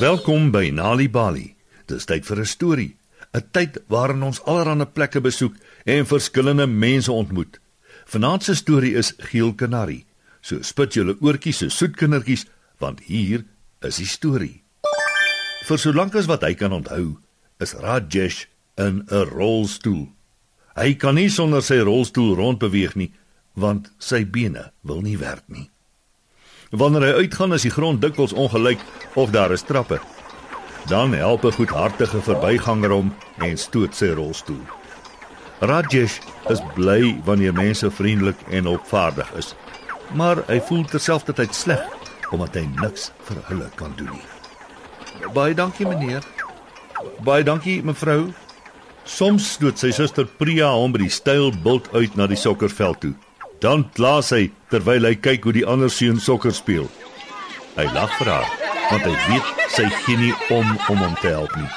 [0.00, 1.50] Welkom by Nali Bali.
[1.84, 2.96] Dis tyd vir 'n storie,
[3.36, 5.54] 'n tyd waarin ons allerlei plekke besoek
[5.84, 7.60] en verskillende mense ontmoet.
[8.06, 10.06] Vanaand se storie is Geel Kanarie.
[10.40, 12.46] So spit julle oortjies so soet kindertjies,
[12.78, 13.44] want hier
[13.82, 14.62] is die storie.
[15.68, 17.18] Vir solank as wat hy kan onthou,
[17.60, 18.46] is Rajesh
[18.78, 20.08] in 'n rolstoel.
[20.76, 23.12] Hy kan nie sonder sy rolstoel rondbeweeg nie,
[23.54, 25.70] want sy bene wil nie werk nie.
[26.70, 28.82] Wanneer hy uitgaan is die grond dikwels ongelyk
[29.18, 29.98] of daar is trappe.
[30.86, 34.62] Dan help 'n goedhartige verbyganger hom en stoot sy rolstoel.
[35.60, 39.54] Rajesh is bly wanneer mense vriendelik en opvaardig is,
[40.14, 41.82] maar hy voel terselfdertyd sleg
[42.30, 45.28] omdat hy niks vir hulle kan doen nie.
[45.34, 46.22] Baie dankie meneer.
[47.24, 48.32] Baie dankie mevrou.
[49.04, 53.14] Soms stoot sy suster Priya hom by die styl bult uit na die sokkerveld toe.
[53.60, 56.86] Dan plaas hy terwyl hy kyk hoe die ander seun sokker speel.
[57.76, 58.48] Hy lag vir haar
[58.90, 61.68] want hy weet sy gee nie om om hom te help nie.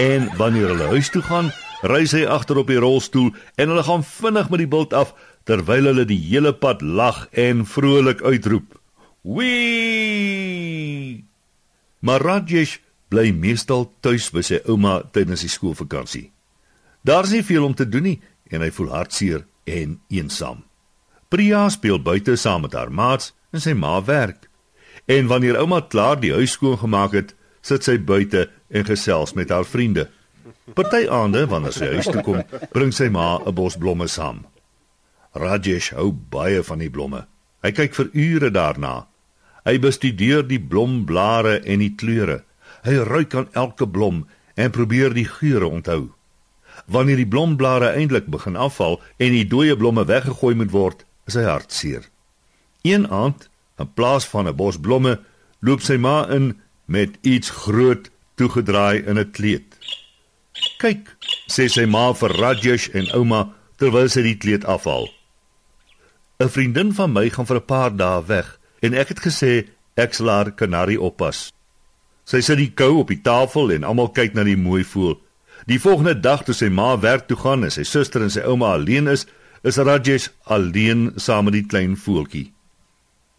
[0.00, 1.52] En wanneer hulle huis toe gaan,
[1.86, 5.12] ry sy agter op die rolstoel en hulle gaan vinnig met die bult af
[5.46, 8.74] terwyl hulle die hele pad lag en vrolik uitroep.
[9.22, 11.22] Wee!
[12.02, 12.80] Maar Rajesh
[13.12, 16.26] bly meestal tuis by sy ouma tydens die skoolvakansie.
[17.06, 18.18] Daar's nie veel om te doen nie
[18.50, 20.64] en hy voel hartseer en eensaam.
[21.32, 24.50] Priya speel buite saam met haar maats en sy ma werk.
[25.08, 27.30] En wanneer ouma klaar die huis skoon gemaak het,
[27.64, 30.10] sit sy buite en gesels met haar vriende.
[30.76, 32.42] Party aande wanneer sy huis toe kom,
[32.74, 34.44] bring sy ma 'n bos blomme saam.
[35.32, 37.24] Rajesh hou baie van die blomme.
[37.62, 39.06] Hy kyk vir ure daarna.
[39.64, 42.44] Hy bestudeer die blomblare en die kleure.
[42.84, 44.26] Hy ruik aan elke blom
[44.56, 46.12] en probeer die geure onthou.
[46.86, 51.48] Wanneer die blomblare eintlik begin afval en die dooie blomme weggegooi moet word, is hy
[51.48, 52.08] hartseer.
[52.84, 53.48] Een aand,
[53.80, 55.20] in plaas van 'n bos blomme,
[55.60, 59.78] loop sy ma in met iets groot toegedraai in 'n kleed.
[60.78, 61.16] "Kyk,"
[61.48, 65.08] sê sy ma vir Rajesh en ouma terwyl sy die kleed afhaal.
[66.40, 70.14] "’n Vriendin van my gaan vir 'n paar dae weg en ek het gesê ek
[70.14, 71.52] sal haar kanarie oppas."
[72.24, 75.20] Sy sit die kou op die tafel en almal kyk na die mooi voël.
[75.66, 78.72] Die volgende dag toe sy ma werk toe gaan en sy suster en sy ouma
[78.74, 79.26] alleen is,
[79.62, 82.50] is Rajesh alleen saam met die klein voeltjie.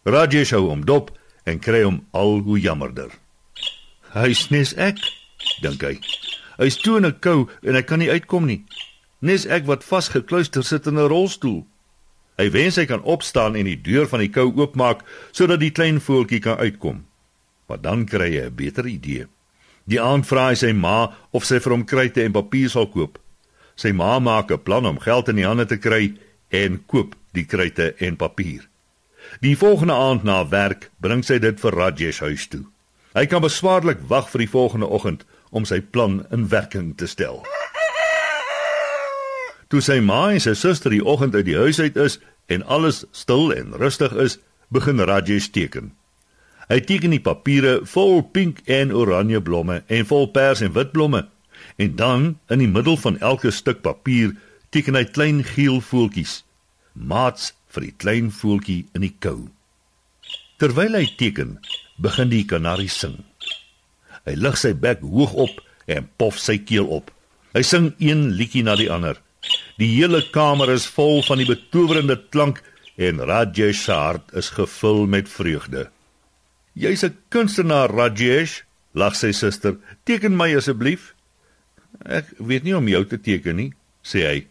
[0.04, 1.12] Rajesh hou hom dop
[1.44, 3.10] en kry hom al hoe jammerder.
[4.14, 5.00] Hy snes ek,
[5.62, 5.98] dink hy.
[6.58, 8.64] Hy stoon 'n kou en hy kan nie uitkom nie.
[9.20, 11.66] Nes ek wat vasgekluister sit in 'n rolstoel.
[12.38, 16.00] Hy wens hy kan opstaan en die deur van die kou oopmaak sodat die klein
[16.00, 17.04] voeltjie kan uitkom.
[17.68, 19.26] Maar dan kry hy 'n beter idee.
[19.86, 23.18] Die aand vra hy sy ma of sy vir hom kruite en papier sal koop.
[23.74, 26.14] Sy ma maak 'n plan om geld in die hande te kry
[26.48, 28.68] en koop die kruite en papier.
[29.40, 32.64] Die volgende aand na werk bring sy dit vir Rajesh huis toe.
[33.14, 37.44] Hy kan beswaarlik wag vir die volgende oggend om sy plan in werking te stel.
[39.68, 43.04] Toe sy ma en sy suster die oggend uit die huis uit is en alles
[43.12, 45.92] stil en rustig is, begin Rajesh teken.
[46.68, 51.24] Hy teken die papiere vol pink en oranje blomme en vol pers en wit blomme
[51.76, 54.34] en dan in die middel van elke stuk papier
[54.74, 56.42] teken hy klein geel voeltjies.
[56.94, 59.48] Maats vir die klein voeltjie in die kou.
[60.58, 61.58] Terwyl hy teken
[62.02, 63.18] begin die kanarie sing.
[64.24, 65.60] Hy lig sy bek hoog op
[65.90, 67.10] en pof sy keel op.
[67.54, 69.18] Hy sing een liedjie na die ander.
[69.78, 72.62] Die hele kamer is vol van die betowerende klank
[72.96, 75.88] en Rajesh se hart is gevul met vreugde.
[76.74, 78.62] Jy's 'n kunstenaar Rajesh
[78.94, 79.76] lag sy suster.
[80.04, 81.13] Teken my asseblief
[82.02, 83.70] Ek weet nie om jou te teken nie,
[84.02, 84.46] sê hy.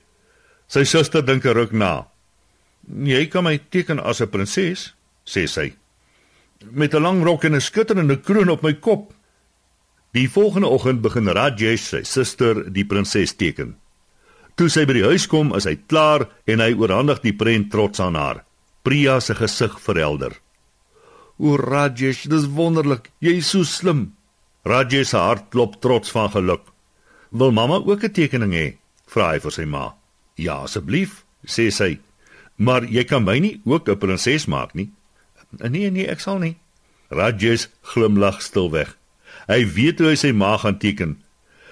[0.67, 2.07] Sy suster dink 'n ruk na.
[2.87, 4.93] Jy kan my teken as 'n prinses,
[5.25, 5.73] sê sy.
[6.71, 9.13] Met 'n lang rok en 'n skitterende kroon op my kop.
[10.13, 13.75] Die volgende oggend begin Rajesh sy suster die prinses teken.
[14.55, 17.99] Toe sy by die huis kom, is hy klaar en hy oorhandig die prent trots
[17.99, 18.43] aan haar.
[18.83, 20.35] Priya se gesig verhelder.
[21.39, 23.09] O Rajesh, dis wonderlik.
[23.19, 24.13] Jy is so slim.
[24.65, 26.72] Rajesh se hart klop trots van geluk.
[27.33, 28.67] "Wil mamma ook 'n tekening hê?"
[29.07, 29.95] vra hy vir sy ma.
[30.35, 31.99] "Ja, asseblief," sê sy.
[32.55, 34.91] "Maar jy kan my nie ook 'n prinses maak nie."
[35.57, 36.57] "Nee, nee, ek sal nie."
[37.09, 38.97] Rajesh glimlag stilweg.
[39.47, 41.17] Hy weet hoe hy sy ma gaan teken.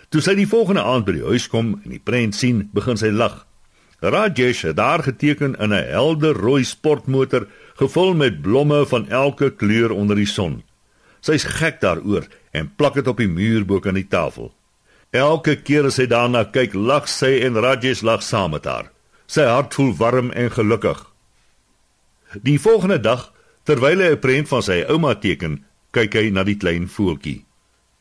[0.09, 3.11] Toe sy die volgende aand by die huis kom en die prent sien, begin sy
[3.15, 3.45] lag.
[4.01, 9.91] Rajesh het daar geteken in 'n helder rooi sportmotor gevul met blomme van elke kleur
[9.91, 10.63] onder die son.
[11.21, 14.53] Sy's gek daaroor en plak dit op die muur bo kan die tafel.
[15.11, 18.87] Elke keer as hy daarna kyk, lag sy en Rajesh lag saam met haar.
[19.27, 20.99] Sy hart voel warm en gelukkig.
[22.47, 23.31] Die volgende dag,
[23.67, 27.43] terwyl hy 'n prent van sy ouma teken, kyk hy na die klein voeltjie.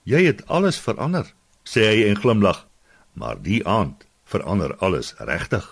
[0.06, 1.26] Jy het alles verander,
[1.64, 2.66] sê hy en glimlag.
[3.14, 5.66] Maar die aand verander alles regtig.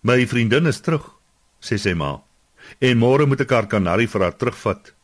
[0.00, 1.04] My vriendin is terug,
[1.60, 2.22] sê sy ma.
[2.80, 4.94] En môre moet ek haar kanarie vir haar terugvat.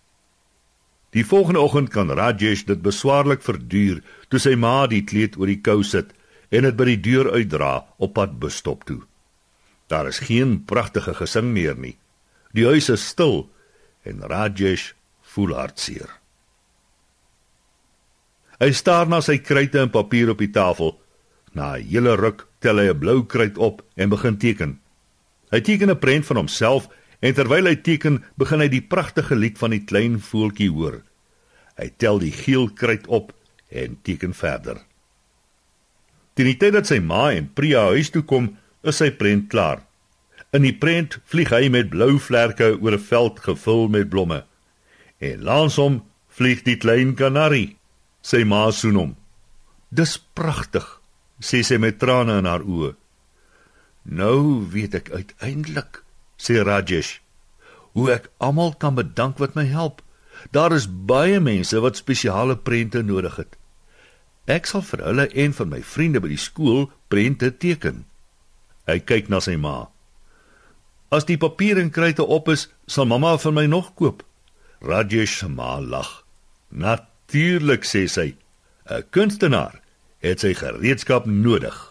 [1.10, 3.98] Die volgende oggend kan Rajesh dit beswaarlik verduur
[4.30, 6.12] toe sy ma die kleed oor die kou sit
[6.54, 9.02] en dit by die deur uitdra op pad bestop toe.
[9.90, 11.96] Daar is geen pragtige gesing meer nie.
[12.54, 13.48] Die huis is stil
[14.06, 14.92] en Rajesh
[15.34, 16.10] voel hartseer.
[18.60, 20.94] Hy staar na sy kruite en papier op die tafel.
[21.54, 24.78] Na 'n hele ruk tel hy 'n blou kruit op en begin teken.
[25.50, 26.88] Hy teken 'n prent van homself
[27.20, 31.00] en terwyl hy teken, begin hy die pragtige lied van die klein voeltjie hoor.
[31.76, 33.32] Hy tel die geel kruit op
[33.68, 34.80] en teken verder.
[36.34, 39.82] Teen die tyd dat sy ma en Priya huis toe kom, is sy prent klaar.
[40.56, 44.44] In die prent vlieg hy met blou vlerke oor 'n veld gevul met blomme.
[45.20, 47.76] En langs hom vlieg die klein kanarie.
[48.22, 49.16] Sy ma soen hom.
[49.90, 51.00] "Dis pragtig,"
[51.40, 52.94] sê sy met trane in haar oë.
[54.04, 56.02] "Nou weet ek uiteindelik,"
[56.40, 57.20] sê Rajesh,
[57.92, 60.02] "hoe ek almal kan bedank wat my help.
[60.50, 63.56] Daar is baie mense wat spesiale prente nodig het.
[64.46, 68.04] Ek sal vir hulle en vir my vriende by die skool prente teken."
[68.86, 69.88] Hy kyk na sy ma.
[71.10, 74.22] As die papier en kruite op is, sal mamma vir my nog koop.
[74.80, 76.24] Rajesh se ma lag.
[76.70, 78.36] Natuurlik sê sy,
[78.88, 79.80] 'n kunstenaar
[80.20, 81.89] het sy gereedskap nodig.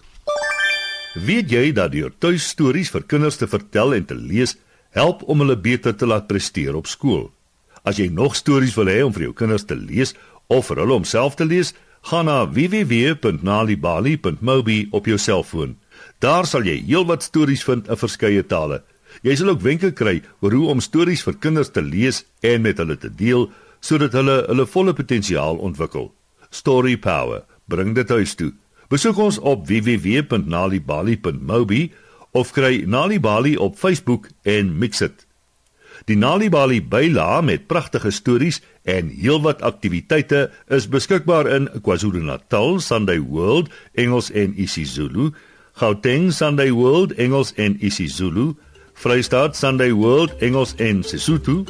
[1.17, 4.53] Weet jy dat deur tuistories vir kinders te vertel en te lees
[4.93, 7.33] help om hulle beter te laat presteer op skool?
[7.81, 10.13] As jy nog stories wil hê om vir jou kinders te lees
[10.53, 11.73] of vir hulle om self te lees,
[12.05, 15.75] gaan na www.nalibali.mobi op jou selfoon.
[16.21, 18.85] Daar sal jy heelwat stories vind in verskeie tale.
[19.25, 22.77] Jy sal ook wenke kry oor hoe om stories vir kinders te lees en met
[22.77, 23.49] hulle te deel
[23.81, 26.13] sodat hulle hulle volle potensiaal ontwikkel.
[26.53, 28.53] Story Power, bring dit huis toe.
[28.89, 31.81] Besoek ons op www.nalibali.mobi
[32.33, 35.27] of kry Nalibali op Facebook en mix dit.
[36.09, 43.69] Die Nalibali byla met pragtige stories en heelwat aktiwiteite is beskikbaar in KwaZulu-Natal Sunday World
[43.93, 45.29] Engels en isiZulu,
[45.77, 48.57] Gauteng Sunday World Engels en isiZulu,
[48.93, 51.63] Vrystaat Sunday World Engels en Sesotho,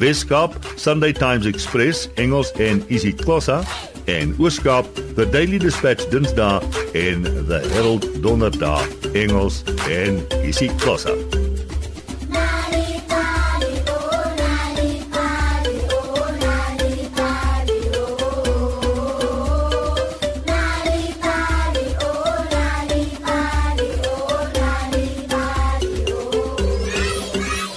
[0.00, 3.62] Weskaap Sunday Times Express Engels en isiXhosa
[4.04, 6.60] en Ooskaap The Daily Dispatch Dinsdae
[6.92, 11.41] en The Herald Donderdag Engels en isiXhosa.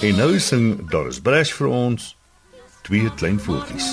[0.06, 2.04] En nou sing Doris Brash vir ons
[2.86, 3.88] twee klein voeltjies.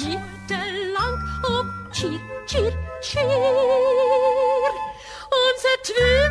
[5.41, 6.22] Ons het twee,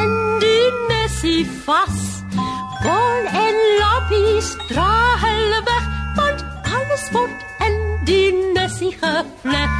[0.00, 2.00] in die nessie vas.
[2.82, 4.90] Bol en lappies dra
[5.22, 5.84] hulle weg,
[6.16, 6.44] want
[6.78, 9.76] alles word in die nessie gevleg.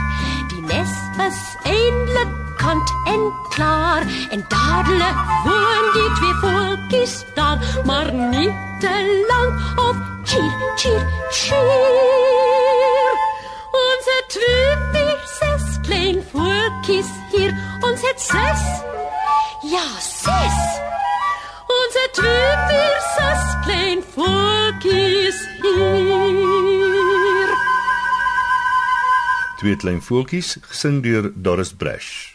[0.53, 0.93] Die nes
[1.27, 8.51] is eindelijk kant en klaar, en dadelik woon die twee voeltjies daar, maar nie
[8.81, 9.51] te lang
[9.89, 13.19] of cheer, cheer, cheer.
[13.83, 17.55] Ons het twee, ses klein voeltjies hier.
[17.81, 18.65] Ons het ses.
[19.63, 20.59] Ja, ses.
[21.71, 27.53] Ons het twee, vier, ses klein voeltjies hier.
[29.63, 32.32] Twee klein voeltjies gesing deur Doris Brash.